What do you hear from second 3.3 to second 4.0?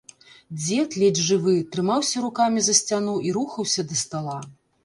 рухаўся